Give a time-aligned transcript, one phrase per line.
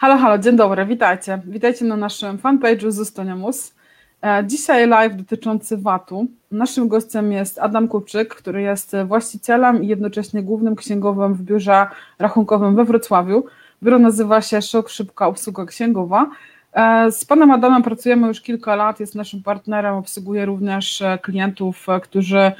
[0.00, 1.40] Halo, halo, dzień dobry, witajcie.
[1.44, 3.74] Witajcie na naszym fanpage'u Zostaniamus.
[4.22, 6.26] E, dzisiaj live dotyczący VAT-u.
[6.50, 11.86] Naszym gościem jest Adam Kupczyk, który jest właścicielem i jednocześnie głównym księgowym w biurze
[12.18, 13.44] rachunkowym we Wrocławiu.
[13.82, 16.30] Biuro nazywa się Szok Szybka Obsługa Księgowa.
[16.72, 21.86] E, z panem Adamem pracujemy już kilka lat, jest naszym partnerem, obsługuje również e, klientów,
[22.02, 22.52] którzy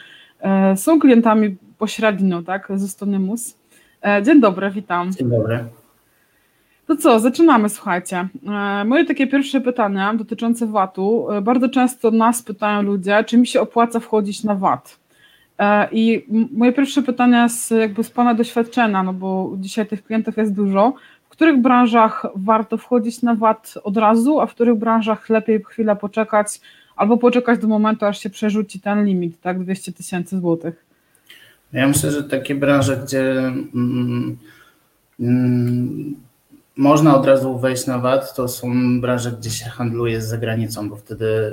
[0.77, 3.57] są klientami pośrednio, tak, Zostaniamus.
[4.23, 5.13] Dzień dobry, witam.
[5.13, 5.80] Dzień dobry.
[6.91, 8.29] To co, zaczynamy, słuchajcie.
[8.47, 11.31] E, moje takie pierwsze pytania dotyczące VAT-u.
[11.31, 14.99] E, bardzo często nas pytają ludzie, czy mi się opłaca wchodzić na VAT.
[15.59, 20.37] E, I moje pierwsze pytanie jest jakby z Pana doświadczenia, no bo dzisiaj tych klientów
[20.37, 20.95] jest dużo.
[21.25, 25.97] W których branżach warto wchodzić na VAT od razu, a w których branżach lepiej chwilę
[25.97, 26.61] poczekać
[26.97, 30.85] albo poczekać do momentu, aż się przerzuci ten limit, tak, 200 tysięcy złotych?
[31.73, 33.31] Ja myślę, że takie branże, gdzie
[33.75, 34.37] mm,
[35.21, 36.15] mm,
[36.81, 40.97] można od razu wejść na VAT, to są branże, gdzie się handluje z zagranicą, bo
[40.97, 41.53] wtedy y,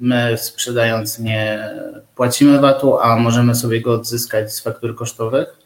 [0.00, 1.70] my sprzedając nie
[2.16, 5.56] płacimy VAT-u, a możemy sobie go odzyskać z faktur kosztowych.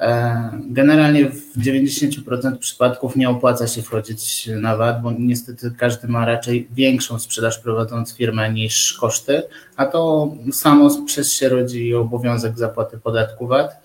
[0.00, 6.24] E, generalnie w 90% przypadków nie opłaca się wchodzić na VAT, bo niestety każdy ma
[6.24, 9.42] raczej większą sprzedaż prowadząc firmę niż koszty,
[9.76, 13.82] a to samo przez się rodzi obowiązek zapłaty podatku VAT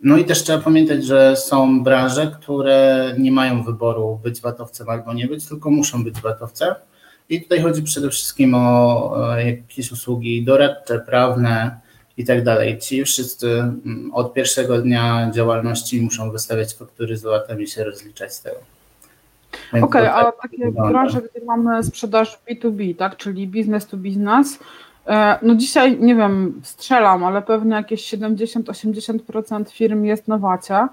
[0.00, 5.14] no i też trzeba pamiętać, że są branże, które nie mają wyboru być watowcem albo
[5.14, 6.74] nie być, tylko muszą być watowcem.
[7.28, 11.80] I tutaj chodzi przede wszystkim o jakieś usługi doradcze, prawne
[12.16, 12.78] i tak dalej.
[12.78, 18.34] Ci wszyscy mm, od pierwszego dnia działalności muszą wystawiać faktury z VAT-em i się rozliczać
[18.34, 18.56] z tego.
[19.68, 24.58] Okej, okay, a tak takie branże, gdzie mamy sprzedaż B2B, tak, czyli business to business,
[24.58, 24.60] E,
[25.42, 30.88] no dzisiaj, nie wiem, strzelam, ale pewnie jakieś 70-80% firm jest na wacie,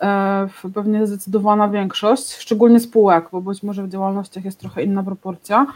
[0.00, 5.66] e, pewnie zdecydowana większość, szczególnie spółek, bo być może w działalnościach jest trochę inna proporcja.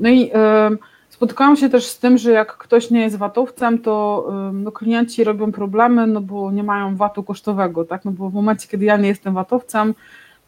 [0.00, 0.70] No i e,
[1.08, 5.52] spotkałam się też z tym, że jak ktoś nie jest watowcem, to no, klienci robią
[5.52, 9.08] problemy, no bo nie mają watu kosztowego, tak, no bo w momencie, kiedy ja nie
[9.08, 9.94] jestem watowcem,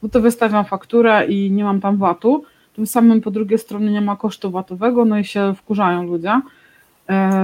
[0.03, 2.45] no to wystawiam fakturę i nie mam tam watu,
[2.75, 6.41] tym samym po drugiej stronie nie ma kosztu watowego, no i się wkurzają ludzie.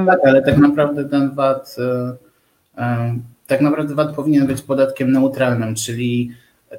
[0.06, 1.76] Tak, ale tak naprawdę ten VAT,
[2.76, 3.14] e,
[3.46, 6.30] tak naprawdę VAT powinien być podatkiem neutralnym, czyli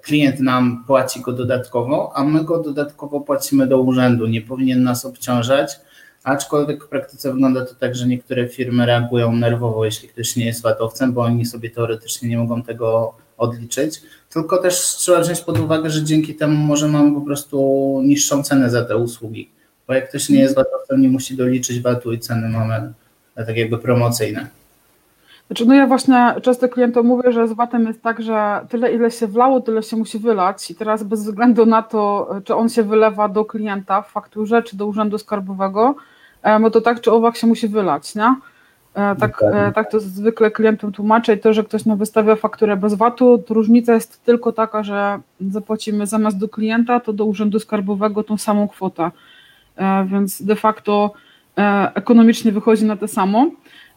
[0.02, 4.28] klient nam płaci go dodatkowo, a my go dodatkowo płacimy do urzędu.
[4.28, 5.80] Nie powinien nas obciążać,
[6.24, 10.62] aczkolwiek w praktyce wygląda to tak, że niektóre firmy reagują nerwowo, jeśli ktoś nie jest
[10.62, 14.02] VAT-owcem, bo oni sobie teoretycznie nie mogą tego odliczyć.
[14.30, 18.70] Tylko też trzeba wziąć pod uwagę, że dzięki temu może mamy po prostu niższą cenę
[18.70, 19.50] za te usługi
[19.92, 22.94] bo jak ktoś nie jest VAT-owcem, nie musi doliczyć VAT-u i ceny mamy
[23.36, 24.48] tak jakby promocyjne.
[25.48, 29.12] Znaczy, no ja właśnie często klientom mówię, że z VAT-em jest tak, że tyle ile
[29.12, 32.84] się wlało, tyle się musi wylać i teraz bez względu na to, czy on się
[32.84, 35.96] wylewa do klienta w fakturze, czy do urzędu skarbowego,
[36.60, 38.36] no to tak czy owak się musi wylać, nie?
[38.94, 42.78] E, tak, e, tak to zwykle klientom tłumaczę i to, że ktoś nam wystawia fakturę
[42.78, 45.20] bez VAT-u, to różnica jest tylko taka, że
[45.50, 49.12] zapłacimy zamiast do klienta, to do urzędu skarbowego tą samą kwotę.
[49.82, 51.14] E, więc de facto
[51.58, 53.52] e, ekonomicznie wychodzi na to samo.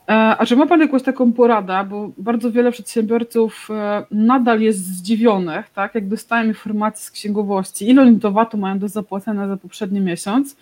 [0.09, 3.69] E, a czy ma Pan jakąś taką poradę, bo bardzo wiele przedsiębiorców
[4.11, 8.89] nadal jest zdziwionych, tak, jak dostają informacje z księgowości, ile oni to VAT-u mają do
[8.89, 10.57] zapłacenia za poprzedni miesiąc.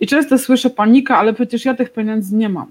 [0.00, 2.66] I często słyszę panika, ale przecież ja tych pieniędzy nie mam.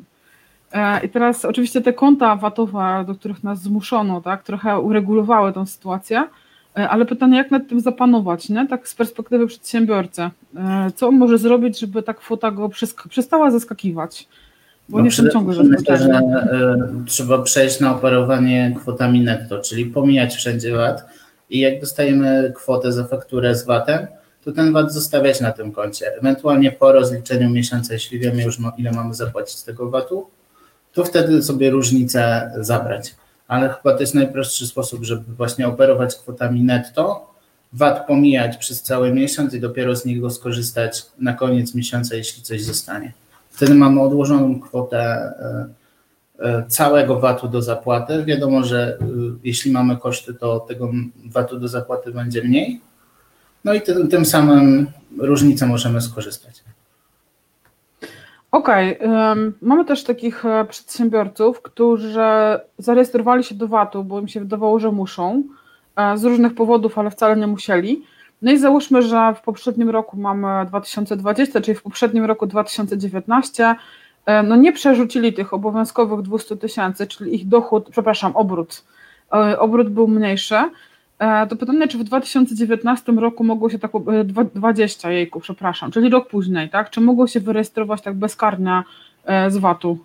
[1.03, 6.23] I teraz oczywiście te konta VAT-owe, do których nas zmuszono, tak, trochę uregulowały tę sytuację,
[6.77, 8.67] ale pytanie, jak nad tym zapanować, nie?
[8.67, 10.21] tak z perspektywy przedsiębiorcy.
[10.21, 10.31] E,
[10.95, 12.69] co on może zrobić, żeby ta kwota go
[13.09, 14.27] przestała zaskakiwać?
[14.89, 20.35] Bo no nie ciągle myślę, że e, trzeba przejść na operowanie kwotami netto, czyli pomijać
[20.35, 21.05] wszędzie VAT
[21.49, 24.07] i jak dostajemy kwotę za fakturę z VAT-em,
[24.43, 26.15] to ten VAT zostawiać na tym koncie.
[26.17, 30.27] Ewentualnie po rozliczeniu miesiąca, jeśli wiemy już ile mamy zapłacić z tego VAT-u,
[30.93, 33.15] to wtedy sobie różnicę zabrać
[33.47, 37.33] ale chyba to jest najprostszy sposób, żeby właśnie operować kwotami netto,
[37.73, 42.63] VAT pomijać przez cały miesiąc i dopiero z niego skorzystać na koniec miesiąca, jeśli coś
[42.63, 43.13] zostanie.
[43.49, 45.67] Wtedy mamy odłożoną kwotę e,
[46.39, 48.25] e, całego VAT-u do zapłaty.
[48.25, 49.05] Wiadomo, że e,
[49.43, 50.91] jeśli mamy koszty, to tego
[51.25, 52.81] VAT-u do zapłaty będzie mniej.
[53.63, 56.63] No i tym, tym samym różnicę możemy skorzystać.
[58.57, 59.53] Okej, okay.
[59.61, 62.19] mamy też takich e, przedsiębiorców, którzy
[62.77, 65.43] zarejestrowali się do VAT-u, bo im się wydawało, że muszą,
[65.95, 68.03] e, z różnych powodów, ale wcale nie musieli.
[68.41, 73.75] No i załóżmy, że w poprzednim roku mamy 2020, czyli w poprzednim roku 2019,
[74.25, 78.83] e, no nie przerzucili tych obowiązkowych 200 tysięcy, czyli ich dochód, przepraszam, obrót,
[79.59, 80.55] obrót był mniejszy,
[81.49, 83.91] To pytanie, czy w 2019 roku mogło się tak,
[84.55, 86.89] 20 jejku, przepraszam, czyli rok później, tak?
[86.89, 88.83] Czy mogło się wyrejestrować tak bezkarnie
[89.47, 89.97] z VAT-u?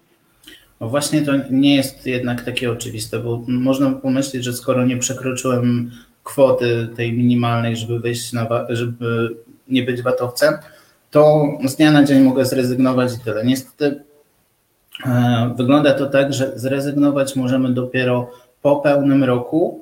[0.80, 5.90] No właśnie to nie jest jednak takie oczywiste, bo można pomyśleć, że skoro nie przekroczyłem
[6.24, 9.36] kwoty tej minimalnej, żeby wejść na, żeby
[9.68, 10.54] nie być watowcem,
[11.10, 13.44] to z dnia na dzień mogę zrezygnować i tyle.
[13.44, 14.04] Niestety
[15.06, 18.30] e, wygląda to tak, że zrezygnować możemy dopiero
[18.62, 19.81] po pełnym roku,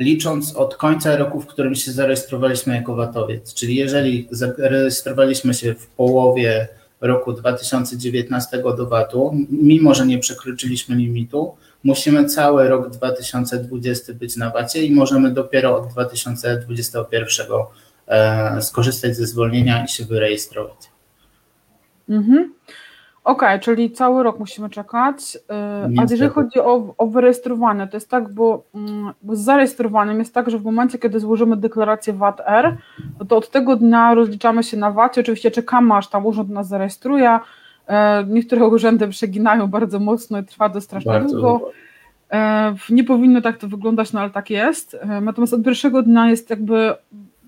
[0.00, 3.54] licząc od końca roku, w którym się zarejestrowaliśmy jako watowiec.
[3.54, 6.68] Czyli jeżeli zarejestrowaliśmy się w połowie
[7.00, 11.54] roku 2019 do VAT-u, mimo że nie przekroczyliśmy limitu,
[11.84, 17.46] musimy cały rok 2020 być na VAT-ie i możemy dopiero od 2021
[18.06, 20.90] e, skorzystać ze zwolnienia i się wyrejestrować.
[22.08, 22.52] Mhm.
[23.24, 25.38] Okej, okay, czyli cały rok musimy czekać.
[25.50, 30.18] E, a jeżeli chodzi o, o wyrejestrowanie, to jest tak, bo, mm, bo, z zarejestrowaniem
[30.18, 32.76] jest tak, że w momencie, kiedy złożymy deklarację VAT-R,
[33.28, 35.18] to od tego dnia rozliczamy się na VAT.
[35.18, 37.38] Oczywiście czekamy, aż tam urząd nas zarejestruje.
[37.86, 41.70] E, niektóre urzędy przeginają bardzo mocno i trwa to strasznie długo.
[42.32, 44.96] E, nie powinno tak to wyglądać, no ale tak jest.
[45.22, 46.94] Natomiast od pierwszego dnia jest jakby,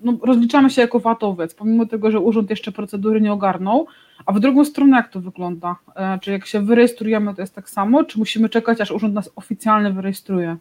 [0.03, 3.87] no, rozliczamy się jako VAT-owiec, pomimo tego, że urząd jeszcze procedury nie ogarnął.
[4.25, 5.75] A w drugą stronę jak to wygląda?
[5.95, 9.29] E, czy jak się wyrejestrujemy, to jest tak samo, czy musimy czekać, aż urząd nas
[9.35, 10.57] oficjalnie wyrejestruje?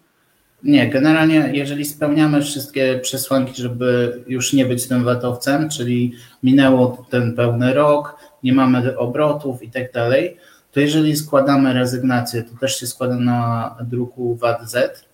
[0.64, 6.12] Nie, generalnie jeżeli spełniamy wszystkie przesłanki, żeby już nie być tym VAT-owcem, czyli
[6.42, 10.36] minęło ten pełny rok, nie mamy obrotów i tak dalej,
[10.72, 15.04] to jeżeli składamy rezygnację, to też się składa na druku VAT-Z,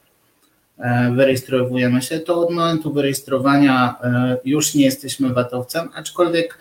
[1.15, 6.59] wyrejestrowujemy się, to od momentu wyrejestrowania e, już nie jesteśmy VAT-owcem, aczkolwiek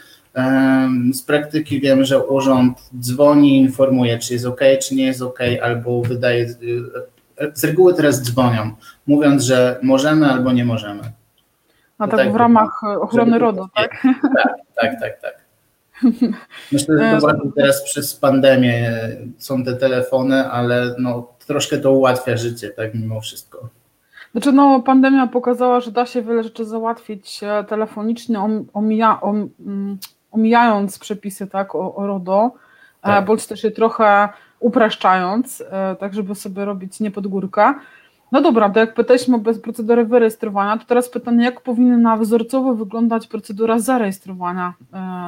[1.14, 6.02] z praktyki wiem, że urząd dzwoni, informuje, czy jest ok, czy nie jest ok, albo
[6.02, 6.50] wydaje.
[7.54, 8.72] Z reguły teraz dzwonią,
[9.08, 11.02] mówiąc, że możemy albo nie możemy.
[11.98, 14.04] A tak, tak w ramach ochrony RODO, tak?
[14.36, 15.48] Tak, tak, tak, tak.
[16.72, 19.00] Myślę, że to właśnie teraz przez pandemię
[19.38, 23.69] są te telefony, ale no, troszkę to ułatwia życie, tak, mimo wszystko.
[24.38, 28.39] Znaczy, no, pandemia pokazała, że da się wiele rzeczy załatwić e, telefonicznie,
[28.74, 29.98] omija, om, mm,
[30.31, 32.51] omijając przepisy tak, o, o RODO,
[33.01, 33.25] e, tak.
[33.25, 34.30] bądź też je trochę
[34.60, 37.74] upraszczając, e, tak żeby sobie robić nie pod górkę.
[38.31, 43.28] No dobra, to jak pytaliśmy o procedury wyrejestrowania, to teraz pytanie, jak powinna wzorcowo wyglądać
[43.28, 44.74] procedura zarejestrowania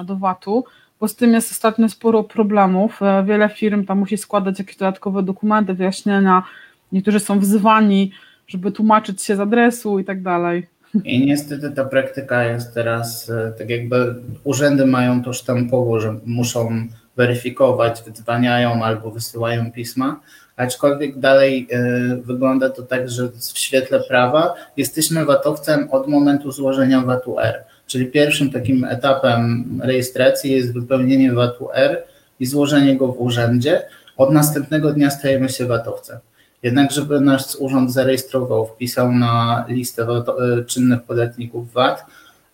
[0.06, 0.64] do VAT-u,
[1.00, 3.00] bo z tym jest ostatnio sporo problemów.
[3.26, 6.44] Wiele firm tam musi składać jakieś dodatkowe dokumenty, wyjaśnienia,
[6.92, 8.12] niektórzy są wzywani,
[8.50, 10.68] żeby tłumaczyć się z adresu i tak dalej.
[11.04, 16.88] I niestety ta praktyka jest teraz, e, tak jakby urzędy mają to sztampowo, że muszą
[17.18, 20.20] weryfikować, wydzwaniają albo wysyłają pisma,
[20.56, 27.02] aczkolwiek dalej e, wygląda to tak, że w świetle prawa jesteśmy VAT-owcem od momentu złożenia
[27.02, 27.64] VAT-R.
[27.88, 32.04] Czyli pierwszym takim etapem rejestracji jest wypełnienie VAT-R
[32.40, 33.82] i złożenie go w urzędzie.
[34.18, 36.20] Od następnego dnia stajemy się VAT-owcem.
[36.64, 42.06] Jednak, żeby nasz urząd zarejestrował, wpisał na listę e, czynnych podatników VAT,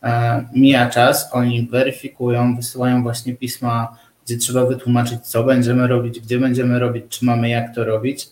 [0.03, 6.39] e, mija czas, oni weryfikują, wysyłają właśnie pisma, gdzie trzeba wytłumaczyć, co będziemy robić, gdzie
[6.39, 8.29] będziemy robić, czy mamy jak to robić.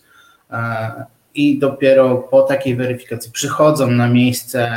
[0.50, 0.90] E,
[1.34, 4.70] I dopiero po takiej weryfikacji przychodzą na miejsce,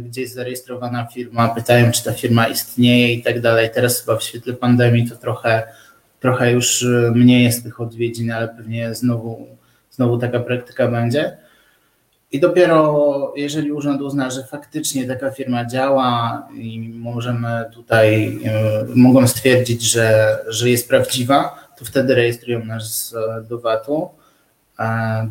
[0.00, 3.70] gdzie jest zarejestrowana firma, pytają, czy ta firma istnieje i tak dalej.
[3.74, 5.62] Teraz chyba w świetle pandemii to trochę,
[6.20, 9.46] trochę już mniej jest tych odwiedzin, ale pewnie znowu
[9.94, 11.36] znowu taka praktyka będzie.
[12.32, 19.26] I dopiero jeżeli urząd uzna, że faktycznie taka firma działa i możemy tutaj, e, mogą
[19.26, 23.14] stwierdzić, że, że jest prawdziwa, to wtedy rejestrują nas
[23.48, 24.10] do VAT-u.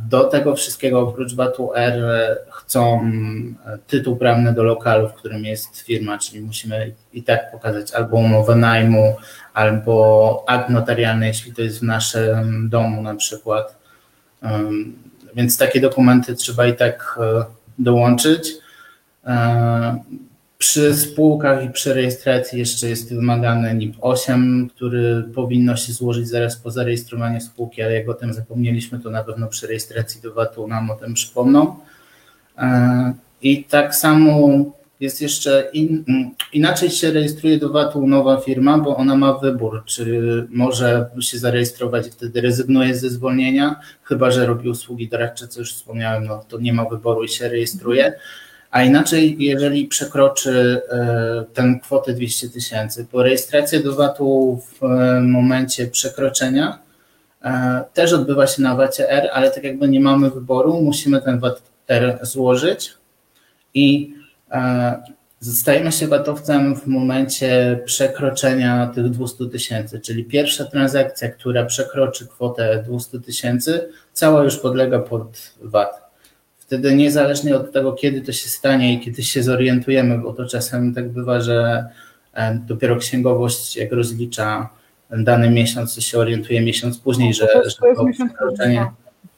[0.09, 2.03] Do tego wszystkiego oprócz VAT-u R
[2.51, 3.11] chcą
[3.87, 8.55] tytuł prawny do lokalu, w którym jest firma, czyli musimy i tak pokazać albo umowę
[8.55, 9.15] najmu,
[9.53, 13.82] albo akt notarialny, jeśli to jest w naszym domu na przykład
[15.35, 17.45] więc takie dokumenty trzeba i tak e,
[17.79, 18.51] dołączyć.
[19.25, 20.03] E,
[20.57, 26.55] przy spółkach i przy rejestracji jeszcze jest wymagany NIP 8, który powinno się złożyć zaraz
[26.55, 30.67] po zarejestrowaniu spółki, ale jak o tym zapomnieliśmy, to na pewno przy rejestracji do VAT-u
[30.67, 31.75] nam o tym przypomną.
[32.57, 34.49] E, I tak samo
[35.03, 39.83] jest jeszcze in, mm, inaczej się rejestruje do VAT-u nowa firma, bo ona ma wybór,
[39.85, 45.59] czy może się zarejestrować i wtedy rezygnuje ze zwolnienia, chyba że robi usługi doradcze, co
[45.59, 48.13] już wspomniałem, no to nie ma wyboru i się rejestruje.
[48.71, 55.21] A inaczej, jeżeli przekroczy e, tę kwotę 200 tysięcy, bo rejestracja do VAT-u w e,
[55.21, 56.79] momencie przekroczenia
[57.41, 62.19] e, też odbywa się na VAT-R, ale tak jakby nie mamy wyboru, musimy ten VAT-R
[62.21, 62.93] złożyć
[63.73, 64.13] i
[65.41, 72.83] Stajemy się batowcem w momencie przekroczenia tych 200 tysięcy, czyli pierwsza transakcja, która przekroczy kwotę
[72.87, 76.03] 200 tysięcy, cała już podlega pod VAT.
[76.57, 80.93] Wtedy niezależnie od tego, kiedy to się stanie i kiedy się zorientujemy, bo to czasem
[80.93, 81.85] tak bywa, że
[82.33, 84.69] e, dopiero księgowość jak rozlicza
[85.09, 88.91] dany miesiąc, to się orientuje miesiąc później, że, że, to, przekroczenie,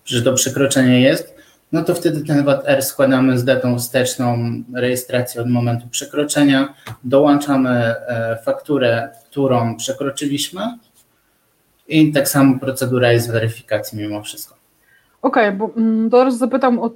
[0.06, 1.35] że to przekroczenie jest,
[1.72, 4.38] no to wtedy ten VAT-R składamy z datą wsteczną
[4.74, 10.62] rejestracji od momentu przekroczenia, dołączamy e, fakturę, którą przekroczyliśmy
[11.88, 14.56] i tak samo procedura jest weryfikacji mimo wszystko.
[15.22, 16.92] Okej, okay, bo mm, teraz zapytam o,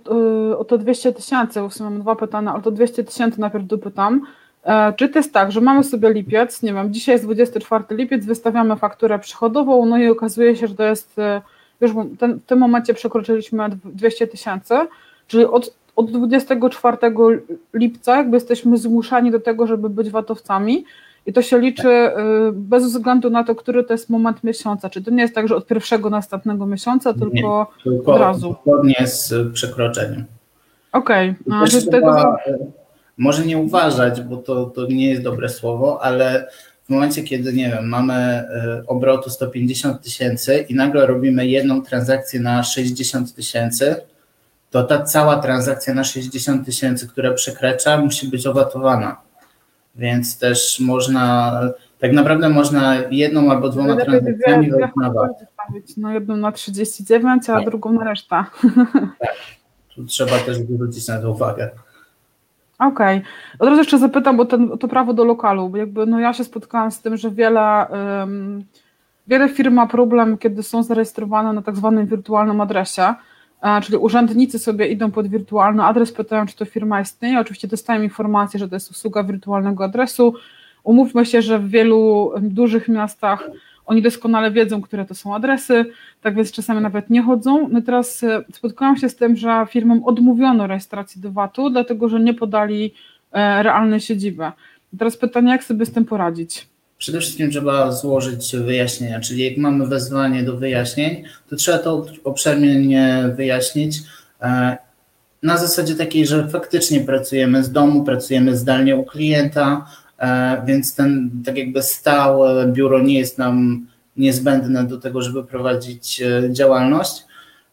[0.52, 3.68] e, o to 200 tysięcy, w sumie mam dwa pytania, ale to 200 tysięcy najpierw
[3.68, 4.22] dopytam.
[4.64, 8.26] E, czy to jest tak, że mamy sobie lipiec, nie wiem, dzisiaj jest 24 lipiec,
[8.26, 11.16] wystawiamy fakturę przychodową, no i okazuje się, że to jest
[11.82, 14.76] już ten, w tym momencie przekroczyliśmy 200 tysięcy,
[15.28, 16.98] czyli od, od 24
[17.74, 20.86] lipca jakby jesteśmy zmuszani do tego, żeby być watowcami
[21.26, 22.12] i to się liczy y,
[22.54, 24.90] bez względu na to, który to jest moment miesiąca.
[24.90, 28.56] Czy to nie jest tak, że od pierwszego następnego miesiąca, tylko, nie, tylko od razu?
[28.66, 30.26] Zgodnie z przekroczeniem.
[30.92, 31.36] Okej.
[31.48, 31.82] Okay.
[31.92, 32.36] Tego...
[33.18, 36.48] Może nie uważać, bo to, to nie jest dobre słowo, ale
[36.90, 42.40] w momencie, kiedy, nie wiem, mamy e, obrotu 150 tysięcy i nagle robimy jedną transakcję
[42.40, 43.96] na 60 tysięcy,
[44.70, 49.22] to ta cała transakcja na 60 tysięcy, która przekracza, musi być owatowana.
[49.96, 51.54] Więc też można,
[52.00, 55.32] tak naprawdę można jedną albo dwoma transakcjami wejść na VAT.
[55.98, 57.66] No jedną na 39, a tak.
[57.66, 58.28] drugą na resztę.
[58.30, 58.62] Tak.
[59.96, 61.70] Tu trzeba też zwrócić na to uwagę.
[62.80, 63.18] Okej.
[63.18, 63.30] Okay.
[63.60, 66.44] Od razu jeszcze zapytam bo ten, to prawo do lokalu, bo jakby no ja się
[66.44, 67.88] spotkałam z tym, że wiele,
[68.20, 68.64] um,
[69.28, 73.14] wiele firm ma problem, kiedy są zarejestrowane na tak zwanym wirtualnym adresie,
[73.62, 78.02] e, czyli urzędnicy sobie idą pod wirtualny adres, pytają, czy to firma istnieje, oczywiście dostają
[78.02, 80.34] informację, że to jest usługa wirtualnego adresu.
[80.84, 83.50] Umówmy się, że w wielu dużych miastach
[83.90, 85.86] oni doskonale wiedzą, które to są adresy,
[86.22, 87.70] tak więc czasami nawet nie chodzą.
[87.72, 92.20] No teraz e, spotkałam się z tym, że firmom odmówiono rejestracji do VAT-u, dlatego że
[92.20, 92.94] nie podali
[93.32, 94.52] e, realnej siedziby.
[94.98, 96.68] teraz pytanie, jak sobie z tym poradzić?
[96.98, 103.24] Przede wszystkim trzeba złożyć wyjaśnienia, czyli jak mamy wezwanie do wyjaśnień, to trzeba to obszernie
[103.36, 103.98] wyjaśnić
[104.42, 104.78] e,
[105.44, 109.86] na zasadzie takiej, że faktycznie pracujemy z domu, pracujemy zdalnie u klienta,
[110.66, 116.54] więc ten tak jakby stałe biuro nie jest nam niezbędne do tego, żeby prowadzić e,
[116.54, 117.26] działalność.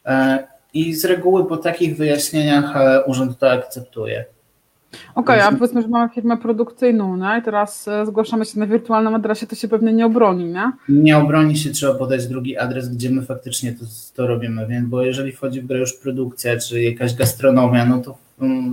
[0.05, 2.75] E, I z reguły po takich wyjaśnieniach
[3.07, 4.25] urząd to akceptuje.
[5.15, 7.39] Okej, okay, a powiedzmy, że mamy firmę produkcyjną, nie?
[7.41, 10.73] I teraz zgłaszamy się na wirtualnym adresie, to się pewnie nie obroni, nie?
[10.89, 13.85] Nie obroni się, trzeba podać drugi adres, gdzie my faktycznie to,
[14.15, 18.19] to robimy, więc bo jeżeli wchodzi w grę już produkcja, czy jakaś gastronomia, no to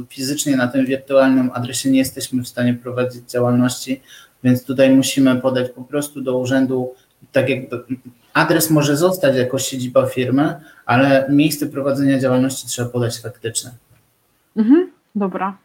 [0.09, 4.01] fizycznie na tym wirtualnym adresie nie jesteśmy w stanie prowadzić działalności,
[4.43, 6.93] więc tutaj musimy podać po prostu do urzędu,
[7.31, 7.83] tak jakby
[8.33, 10.55] adres może zostać jako siedziba firmy,
[10.85, 13.71] ale miejsce prowadzenia działalności trzeba podać faktyczne.
[14.55, 15.57] Mhm, dobra.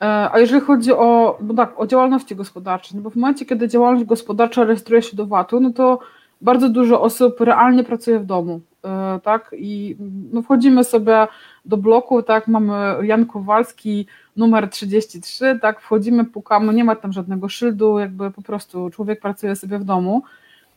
[0.00, 3.68] E, a jeżeli chodzi o, no tak, o działalności gospodarcze, no bo w momencie, kiedy
[3.68, 5.98] działalność gospodarcza rejestruje się do VAT-u, no to
[6.40, 8.60] bardzo dużo osób realnie pracuje w domu,
[9.22, 9.54] tak?
[9.58, 9.96] I
[10.32, 11.26] no wchodzimy sobie
[11.64, 17.48] do bloku, tak, mamy Jan Kowalski, numer 33, tak, wchodzimy, pukamy, nie ma tam żadnego
[17.48, 20.22] szyldu, jakby po prostu człowiek pracuje sobie w domu.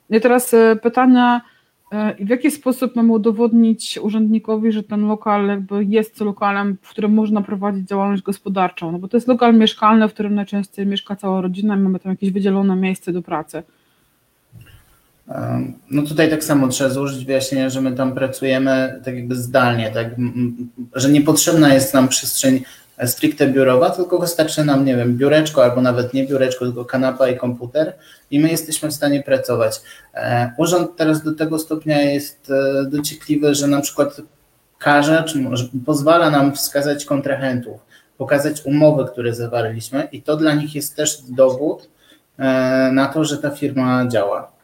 [0.09, 1.41] I teraz e, pytanie,
[1.91, 7.13] e, w jaki sposób mamy udowodnić urzędnikowi, że ten lokal jakby jest lokalem, w którym
[7.13, 8.91] można prowadzić działalność gospodarczą?
[8.91, 12.11] No bo to jest lokal mieszkalny, w którym najczęściej mieszka cała rodzina i mamy tam
[12.11, 13.63] jakieś wydzielone miejsce do pracy.
[15.91, 20.07] No tutaj tak samo trzeba złożyć wyjaśnienie, że my tam pracujemy tak jakby zdalnie, tak,
[20.95, 22.63] że niepotrzebna jest nam przestrzeń
[23.07, 27.37] stricte biurowa, tylko wystarczy nam, nie wiem, biureczko albo nawet nie biureczko, tylko kanapa i
[27.37, 27.93] komputer
[28.31, 29.81] i my jesteśmy w stanie pracować.
[30.13, 34.21] E, urząd teraz do tego stopnia jest e, dociekliwy, że na przykład
[34.77, 37.81] każe, czy może pozwala nam wskazać kontrahentów,
[38.17, 41.89] pokazać umowy, które zawarliśmy i to dla nich jest też dowód
[42.37, 44.58] e, na to, że ta firma działa.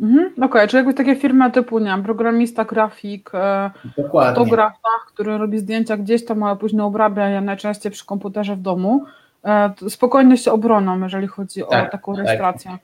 [0.00, 4.34] Mhm, Okej, okay, czyli jakby takie firmy typu, nie wiem, programista, grafik, e, Dokładnie.
[4.34, 4.72] fotograf,
[5.06, 9.04] który robi zdjęcia gdzieś tam, ale później obrabia je najczęściej przy komputerze w domu,
[9.44, 12.24] e, spokojnie się obroną, jeżeli chodzi tak, o taką tak.
[12.24, 12.70] rejestrację.
[12.70, 12.80] Tak.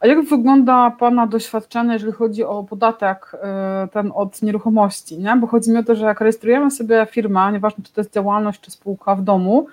[0.00, 5.18] A jak wygląda Pana doświadczenie, jeżeli chodzi o podatek e, ten od nieruchomości?
[5.18, 5.36] Nie?
[5.36, 8.60] Bo chodzi mi o to, że jak rejestrujemy sobie firmę, nieważne czy to jest działalność,
[8.60, 9.66] czy spółka w domu,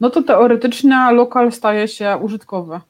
[0.00, 2.80] no to teoretycznie lokal staje się użytkowy.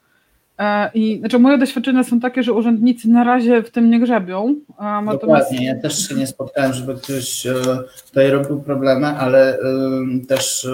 [0.62, 4.54] E, I znaczy moje doświadczenia są takie, że urzędnicy na razie w tym nie grzebią.
[4.78, 5.20] Natomiast...
[5.22, 7.54] Dokładnie, ja też się nie spotkałem, żeby ktoś e,
[8.06, 9.58] tutaj robił problemy, ale
[10.28, 10.68] też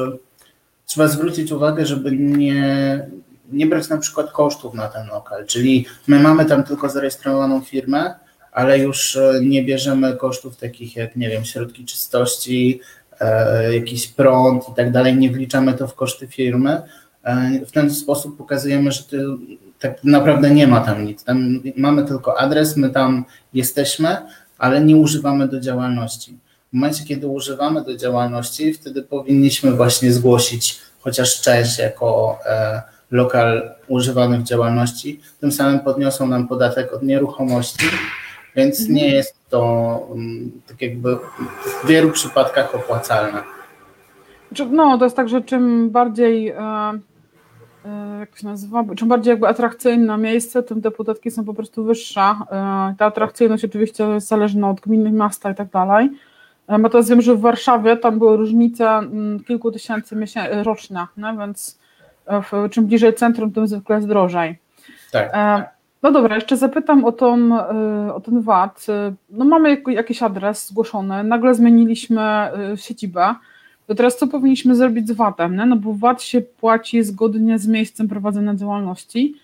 [0.87, 3.07] trzeba zwrócić uwagę, żeby nie,
[3.53, 8.15] nie brać na przykład kosztów na ten lokal, czyli my mamy tam tylko zarejestrowaną firmę,
[8.53, 12.81] ale już e, nie bierzemy kosztów takich jak, nie wiem, środki czystości,
[13.21, 16.83] e, jakiś prąd i tak dalej, nie wliczamy to w koszty firmy.
[17.23, 19.03] E, w ten sposób pokazujemy, że
[19.81, 21.25] tak naprawdę nie ma tam nic.
[21.25, 24.17] Tam mamy tylko adres, my tam jesteśmy,
[24.59, 26.39] ale nie używamy do działalności.
[26.71, 33.71] W momencie, kiedy używamy do działalności, wtedy powinniśmy właśnie zgłosić chociaż część jako e, lokal
[33.89, 35.21] używany w działalności.
[35.41, 37.87] Tym samym podniosą nam podatek od nieruchomości,
[38.57, 39.15] więc nie mhm.
[39.15, 39.63] jest to
[40.11, 43.43] um, tak jakby w wielu przypadkach opłacalne.
[44.71, 46.59] No, to jest tak, że czym bardziej, e,
[48.21, 52.21] jak się nazywa, czym bardziej jakby atrakcyjne miejsce, tym te podatki są po prostu wyższe.
[52.21, 56.11] E, ta atrakcyjność oczywiście jest zależna od gminy, miasta i tak dalej.
[56.69, 60.17] Natomiast wiem, że w Warszawie tam były różnice mm, kilku tysięcy
[60.63, 61.79] rocznie, no, więc
[62.71, 64.59] czym bliżej centrum, tym zwykle jest drożej.
[65.13, 65.33] Tak.
[66.03, 67.59] No dobra, jeszcze zapytam o, tą,
[68.15, 68.87] o ten VAT.
[69.31, 73.35] No mamy jakiś adres zgłoszony, nagle zmieniliśmy siedzibę.
[73.89, 75.57] To teraz co powinniśmy zrobić z VAT-em?
[75.57, 79.35] No bo VAT się płaci zgodnie z miejscem prowadzenia działalności,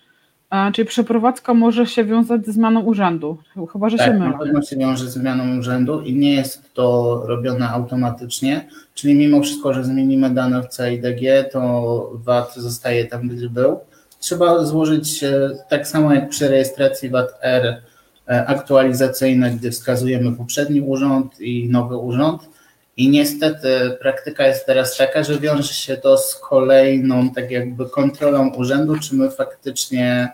[0.73, 3.37] czyli przeprowadzka może się wiązać ze zmianą urzędu,
[3.73, 4.31] chyba że tak, się mylę.
[4.31, 9.41] na pewno się wiąże ze zmianą urzędu i nie jest to robione automatycznie, czyli mimo
[9.41, 13.79] wszystko, że zmienimy dane w CIDG, to VAT zostaje tam, gdzie był.
[14.19, 17.81] Trzeba złożyć e, tak samo jak przy rejestracji VAT-R
[18.27, 22.54] e, aktualizacyjne, gdzie wskazujemy poprzedni urząd i nowy urząd
[22.97, 28.53] i niestety praktyka jest teraz taka, że wiąże się to z kolejną tak jakby kontrolą
[28.53, 30.29] urzędu, czy my faktycznie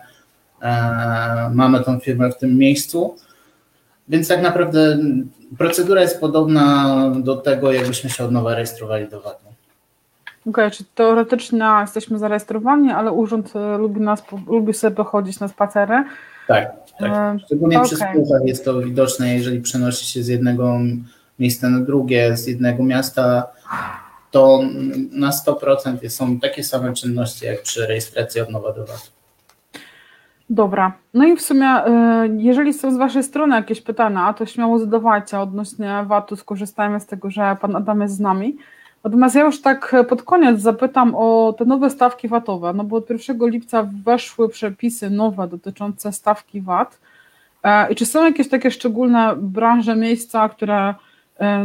[0.62, 3.16] e, mamy tą firmę w tym miejscu.
[4.08, 4.98] Więc tak naprawdę
[5.58, 9.52] procedura jest podobna do tego, jakbyśmy się od nowa rejestrowali do VAT-u.
[10.50, 15.48] Okej, okay, czyli teoretycznie jesteśmy zarejestrowani, ale urząd e, lubi, nas, lubi sobie pochodzić na
[15.48, 16.04] spacery.
[16.48, 17.12] Tak, tak.
[17.12, 17.88] E, Szczególnie okay.
[17.88, 20.78] przy spółkach jest to widoczne, jeżeli przenosi się z jednego
[21.42, 23.46] miejsce na drugie, z jednego miasta,
[24.30, 24.60] to
[25.10, 29.12] na 100% są takie same czynności jak przy rejestracji od nowa do VAT.
[30.50, 30.92] Dobra.
[31.14, 31.90] No i w sumie, y,
[32.36, 36.36] jeżeli są z Waszej strony jakieś pytania, to śmiało zadawajcie odnośnie VAT-u.
[36.36, 38.56] Skorzystajmy z tego, że Pan Adam jest z nami.
[39.04, 43.10] Natomiast ja już tak pod koniec zapytam o te nowe stawki VAT-owe, no bo od
[43.10, 46.98] 1 lipca weszły przepisy nowe dotyczące stawki VAT.
[47.62, 50.94] E, I czy są jakieś takie szczególne branże, miejsca, które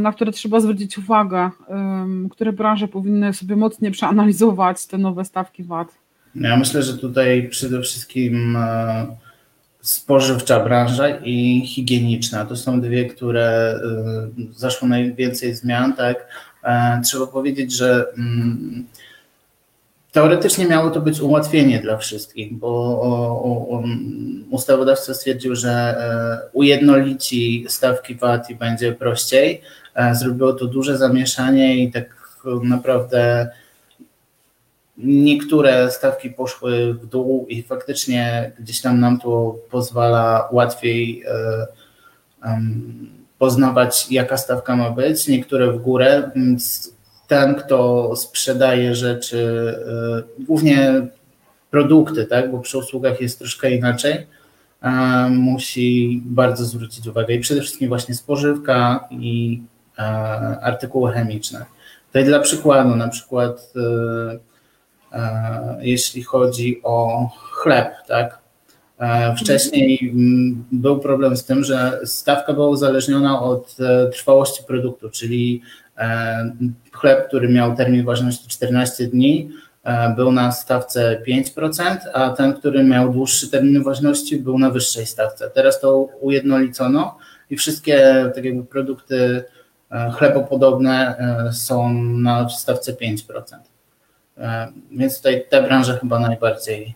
[0.02, 1.50] na które trzeba zwrócić uwagę,
[2.32, 5.88] które branże powinny sobie mocniej przeanalizować te nowe stawki VAT?
[6.36, 9.08] Ja myślę, że tutaj przede wszystkim e,
[9.82, 12.46] spożywcza branża i higieniczna.
[12.46, 13.80] To są dwie, które
[14.40, 15.94] e, zaszło najwięcej zmian.
[15.94, 16.28] Tak?
[17.04, 18.86] Trzeba powiedzieć, że mm,
[20.18, 23.84] Teoretycznie miało to być ułatwienie dla wszystkich, bo
[24.50, 29.62] ustawodawca stwierdził, że e, ujednolici stawki VAT i będzie prościej.
[29.96, 33.50] E, zrobiło to duże zamieszanie i tak naprawdę
[34.98, 41.24] niektóre stawki poszły w dół i faktycznie gdzieś tam nam to pozwala łatwiej
[42.42, 42.58] e,
[43.38, 46.97] poznawać, jaka stawka ma być, niektóre w górę, więc
[47.28, 49.38] ten, kto sprzedaje rzeczy,
[50.40, 51.08] y, głównie
[51.72, 54.28] produkty, tak, bo przy usługach jest troszkę inaczej,
[55.30, 57.34] musi bardzo zwrócić uwagę.
[57.34, 59.62] I przede wszystkim właśnie spożywka i
[60.62, 61.66] artykuły chemiczne.
[62.08, 65.20] Tutaj dla przykładu, na przykład y,
[65.80, 68.40] jeśli chodzi o chleb, tak,
[69.38, 75.62] Wcześniej mm, był problem z tym, że stawka była uzależniona od e, trwałości produktu, czyli
[75.62, 75.87] e,
[76.92, 79.50] chleb, który miał termin ważności 14 dni,
[79.84, 85.06] e, był na stawce 5%, a ten, który miał dłuższy termin ważności, był na wyższej
[85.06, 85.50] stawce.
[85.50, 87.18] Teraz to ujednolicono
[87.50, 89.44] i wszystkie tak jakby produkty
[90.18, 91.16] chlebopodobne
[91.54, 93.58] są na stawce 5%.
[94.92, 96.96] Więc tutaj te branże chyba najbardziej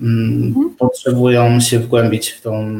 [0.00, 0.74] Mhm.
[0.78, 2.76] potrzebują się wgłębić w, tą,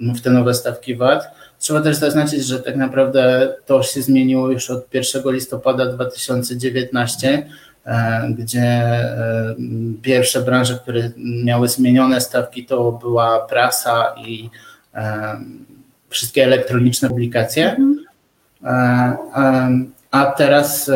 [0.00, 1.24] w te nowe stawki VAT.
[1.58, 7.46] Trzeba też zaznaczyć, że tak naprawdę to się zmieniło już od 1 listopada 2019,
[7.86, 9.54] e, gdzie e,
[10.02, 11.10] pierwsze branże, które
[11.44, 14.50] miały zmienione stawki, to była prasa i
[14.94, 15.36] e,
[16.08, 17.70] wszystkie elektroniczne publikacje.
[17.70, 17.96] Mhm.
[20.10, 20.90] A teraz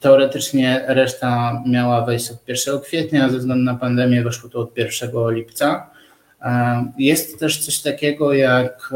[0.00, 5.10] teoretycznie reszta miała wejść od 1 kwietnia, ze względu na pandemię weszło to od 1
[5.30, 5.90] lipca.
[6.98, 8.94] Jest też coś takiego jak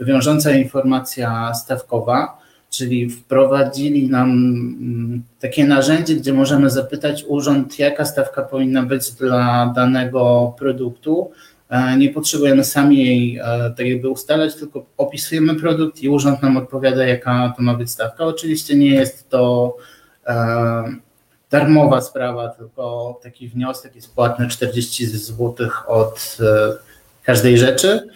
[0.00, 2.38] wiążąca informacja stawkowa,
[2.70, 9.72] czyli wprowadzili nam mm, takie narzędzie, gdzie możemy zapytać urząd, jaka stawka powinna być dla
[9.76, 11.30] danego produktu.
[11.68, 13.42] E, nie potrzebujemy sami jej e,
[13.76, 18.24] tak jakby ustalać, tylko opisujemy produkt i urząd nam odpowiada, jaka to ma być stawka.
[18.24, 19.76] Oczywiście nie jest to
[21.60, 26.36] darmowa sprawa, tylko taki wniosek jest płatny 40 zł od
[27.22, 28.08] każdej rzeczy.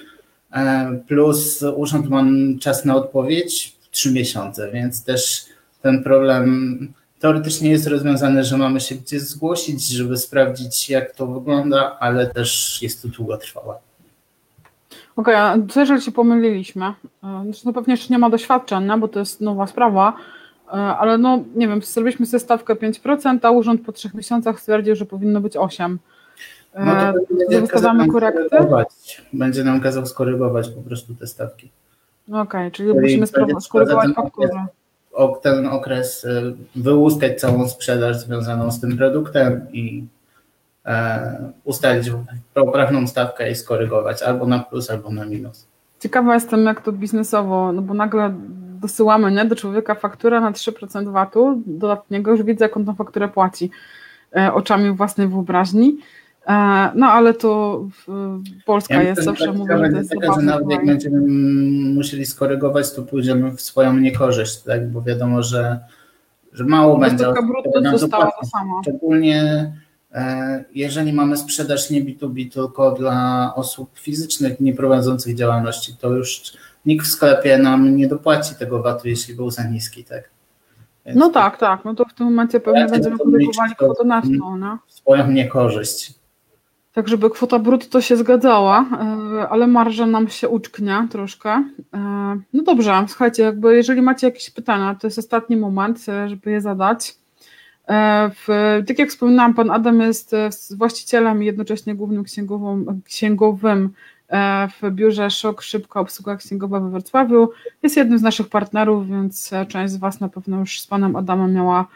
[1.08, 2.24] Plus urząd ma
[2.60, 5.44] czas na odpowiedź trzy miesiące, więc też
[5.82, 11.96] ten problem teoretycznie jest rozwiązany, że mamy się gdzie zgłosić, żeby sprawdzić, jak to wygląda,
[12.00, 13.74] ale też jest to długotrwałe.
[15.16, 16.84] Okej, okay, co jeżeli się pomyliliśmy?
[16.84, 16.94] E,
[17.44, 20.39] znaczy, no pewnie jeszcze nie ma doświadczeń, no, bo to jest nowa sprawa, e,
[20.70, 25.06] ale no nie wiem, zrobiliśmy sobie stawkę 5%, a urząd po trzech miesiącach stwierdził, że
[25.06, 25.96] powinno być 8%.
[26.78, 27.12] No
[27.50, 28.56] to wystawiamy korekty?
[29.32, 31.70] Będzie nam kazał skorygować po prostu te stawki.
[32.28, 33.26] Okej, okay, czyli, czyli musimy
[33.60, 34.66] skorygować fakturę.
[35.42, 40.06] Ten okres y, wyłuskać całą sprzedaż związaną z tym produktem i
[40.86, 42.12] e, ustalić
[42.54, 45.66] poprawną stawkę i skorygować albo na plus, albo na minus.
[46.00, 48.34] Ciekawa jestem, jak to biznesowo, no bo nagle
[48.80, 53.70] dosyłamy nie, do człowieka fakturę na 3% VAT-u dodatniego, już widzę, jaką tą fakturę płaci
[54.36, 55.98] e, oczami własnej wyobraźni.
[56.46, 56.52] E,
[56.94, 57.80] no ale to
[58.66, 61.20] Polska ja jest zawsze mówi, że to jest taka, że nawet jak będziemy
[61.94, 64.90] musieli skorygować, to pójdziemy w swoją niekorzyść, tak?
[64.90, 65.80] bo wiadomo, że,
[66.52, 67.24] że mało będzie.
[67.24, 68.82] Brutto została to samo.
[68.82, 69.72] Szczególnie
[70.12, 76.52] e, jeżeli mamy sprzedaż nie B2B, tylko dla osób fizycznych nie prowadzących działalności, to już
[76.86, 80.30] nikt w sklepie nam nie dopłaci tego VAT-u, jeśli był za niski, tak?
[81.06, 84.22] Więc no tak, tak, no to w tym momencie pewnie będziemy korygowali kwotę na
[84.58, 84.78] no.
[84.86, 86.20] Swoją niekorzyść.
[86.92, 91.50] Tak, żeby kwota brutto się zgadzała, e, ale marża nam się uczknie troszkę.
[91.94, 96.50] E, no dobrze, słuchajcie, jakby jeżeli macie jakieś pytania, to jest ostatni moment, e, żeby
[96.50, 97.20] je zadać.
[98.34, 98.46] W,
[98.86, 100.34] tak jak wspominałam, pan Adam jest
[100.76, 102.24] właścicielem i jednocześnie głównym
[103.04, 103.92] księgowym
[104.80, 107.50] w biurze Szok Szybka Obsługa Księgowa we Wrocławiu.
[107.82, 111.52] Jest jednym z naszych partnerów, więc część z Was na pewno już z panem Adamem
[111.52, 111.86] miała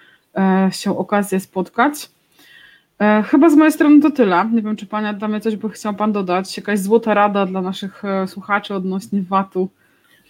[0.70, 2.08] się okazję spotkać.
[3.00, 4.50] E, chyba z mojej strony to tyle.
[4.52, 6.56] Nie wiem, czy Panie Adamie coś by chciał Pan dodać?
[6.56, 9.68] Jakaś złota rada dla naszych e, słuchaczy odnośnie VAT-u?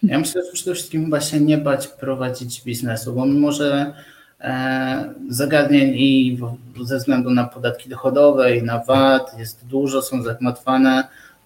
[0.02, 3.94] Ja myślę, że przede wszystkim chyba się nie bać prowadzić biznesu, bo mimo, że
[4.40, 6.38] e, zagadnień i
[6.82, 11.04] ze względu na podatki dochodowe i na VAT jest dużo, są zagmatwane,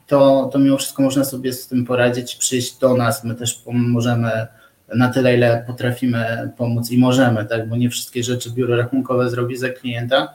[0.08, 4.46] to, to mimo wszystko można sobie z tym poradzić, przyjść do nas, my też pomożemy
[4.94, 9.56] na tyle, ile potrafimy pomóc i możemy, tak, bo nie wszystkie rzeczy biuro rachunkowe zrobi
[9.56, 10.34] za klienta,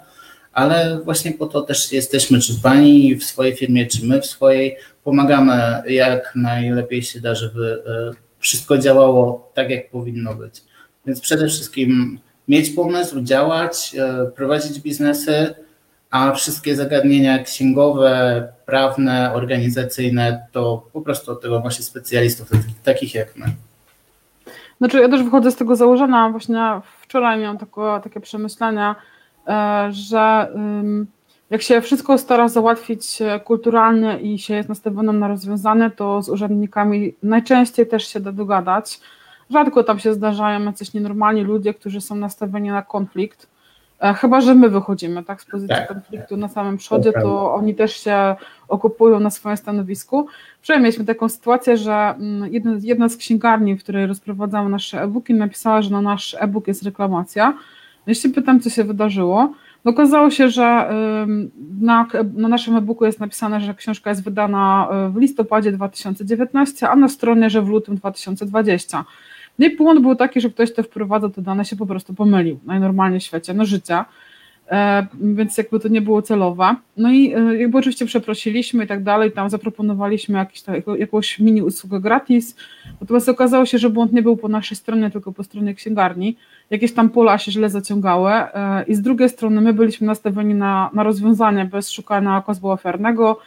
[0.51, 4.77] ale właśnie po to też jesteśmy, czy pani w swojej firmie, czy my w swojej,
[5.03, 10.61] pomagamy jak najlepiej się da, żeby e, wszystko działało tak, jak powinno być.
[11.05, 15.55] Więc przede wszystkim mieć pomysł, działać, e, prowadzić biznesy,
[16.13, 22.49] a wszystkie zagadnienia księgowe, prawne, organizacyjne to po prostu od tego właśnie specjalistów,
[22.83, 23.45] takich jak my.
[24.77, 28.95] Znaczy ja też wychodzę z tego założenia, właśnie wczoraj miałam takie, takie przemyślenia,
[29.47, 30.51] E, że
[31.49, 36.29] jak się wszystko stara załatwić e, kulturalnie i się jest nastawionym na rozwiązanie, to z
[36.29, 38.99] urzędnikami najczęściej też się da dogadać.
[39.49, 43.47] Rzadko tam się zdarzają jacyś nienormalni ludzie, którzy są nastawieni na konflikt.
[44.15, 45.87] Chyba, że my wychodzimy tak, z pozycji tak.
[45.87, 48.35] konfliktu na samym przodzie, to oni też się
[48.67, 50.27] okupują na swoim stanowisku.
[50.61, 55.33] Wczoraj mieliśmy taką sytuację, że mm, jedna, jedna z księgarni, w której rozprowadzamy nasze e-booki,
[55.33, 57.53] napisała, że na nasz e-book jest reklamacja
[58.07, 59.53] jeśli pytam, co się wydarzyło, no
[59.91, 60.89] okazało się, że
[61.81, 66.95] na, na naszym e-booku jest napisane, że książka jest wydana e, w listopadzie 2019, a
[66.95, 69.05] na stronie, że w lutym 2020.
[69.59, 72.59] No i błąd był taki, że ktoś, kto wprowadza te dane, się po prostu pomylił
[72.65, 74.05] najnormalniej w świecie, no życia.
[74.71, 76.75] E, więc jakby to nie było celowe.
[76.97, 81.61] No i e, jakby oczywiście przeprosiliśmy i tak dalej, tam zaproponowaliśmy jakiś, tam, jakąś mini
[81.61, 82.55] usługę gratis,
[83.01, 86.37] natomiast okazało się, że błąd nie był po naszej stronie, tylko po stronie księgarni.
[86.69, 90.89] Jakieś tam pola się źle zaciągały e, i z drugiej strony my byliśmy nastawieni na,
[90.93, 93.39] na rozwiązanie bez szukania kozła ofernego,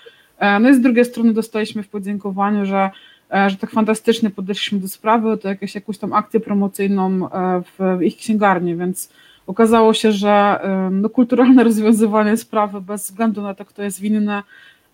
[0.61, 2.91] no i z drugiej strony dostaliśmy w podziękowaniu, że
[3.47, 7.29] że tak fantastycznie podeszliśmy do sprawy, to jakieś, jakąś tam akcję promocyjną
[7.79, 9.11] w ich księgarni, więc
[9.47, 14.43] Okazało się, że no, kulturalne rozwiązywanie sprawy bez względu na to, kto jest winny,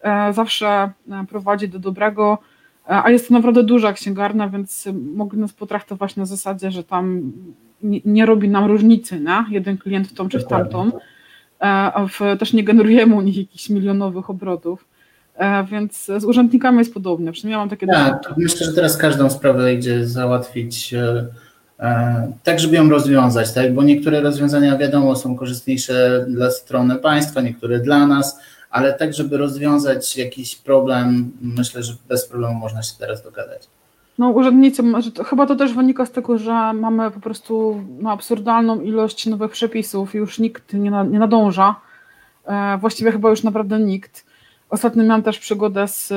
[0.02, 0.90] e, zawsze e,
[1.28, 2.38] prowadzi do dobrego,
[2.84, 7.32] e, a jest to naprawdę duża księgarnia, więc mogli nas potraktować na zasadzie, że tam
[7.82, 9.44] nie, nie robi nam różnicy, nie?
[9.50, 10.90] jeden klient w tą czy w tamtą,
[11.60, 14.84] a w, też nie generujemy u nich jakichś milionowych obrotów.
[15.70, 17.32] Więc z urzędnikami jest podobnie.
[17.32, 20.94] Przynajmniej ja mam takie Tak, myślę, że teraz każdą sprawę idzie załatwić
[22.42, 23.74] tak żeby ją rozwiązać, tak?
[23.74, 28.38] bo niektóre rozwiązania wiadomo są korzystniejsze dla strony państwa, niektóre dla nas,
[28.70, 33.68] ale tak, żeby rozwiązać jakiś problem, myślę, że bez problemu można się teraz dogadać.
[34.18, 34.82] No urzędnicy,
[35.26, 40.14] chyba to też wynika z tego, że mamy po prostu no, absurdalną ilość nowych przepisów,
[40.14, 41.74] już nikt nie, na, nie nadąża,
[42.46, 44.31] e, właściwie chyba już naprawdę nikt.
[44.72, 46.12] Ostatnio miałam też przygodę z,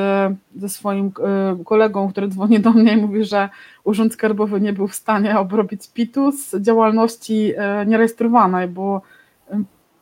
[0.55, 3.49] ze swoim e, kolegą, który dzwoni do mnie i mówi, że
[3.83, 9.01] Urząd Skarbowy nie był w stanie obrobić PIT-u z działalności e, nierejestrowanej, bo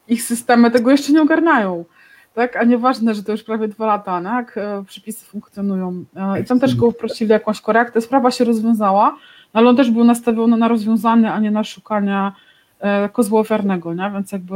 [0.07, 1.85] ich systemy tego jeszcze nie ogarniają
[2.33, 2.55] tak?
[2.55, 6.05] A nieważne, że to już prawie dwa lata, no, e, przepisy funkcjonują.
[6.15, 9.17] E, I tam też go prosili jakąś korektę, sprawa się rozwiązała,
[9.53, 12.31] ale on też był nastawiony na rozwiązanie, a nie na szukanie
[12.79, 14.11] e, kozła ofiarnego, nie?
[14.13, 14.55] Więc jakby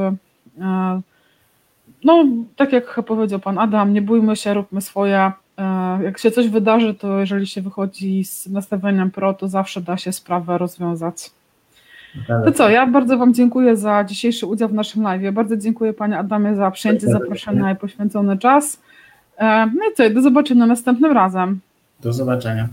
[2.07, 5.31] no, tak jak powiedział pan Adam, nie bójmy się, róbmy swoje.
[6.03, 10.11] Jak się coś wydarzy, to jeżeli się wychodzi z nastawieniem pro, to zawsze da się
[10.11, 11.31] sprawę rozwiązać.
[12.45, 15.33] To co, ja bardzo Wam dziękuję za dzisiejszy udział w naszym live.
[15.33, 18.79] Bardzo dziękuję Panie Adamie za przyjęcie zaproszenia i poświęcony czas.
[19.37, 21.59] E, no i co, do zobaczenia następnym razem.
[21.99, 22.67] Do zobaczenia.